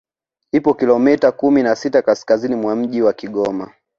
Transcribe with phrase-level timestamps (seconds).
[0.51, 3.71] Ipo kilomita kumi na sita kaskazini mwa mji wa Kigoma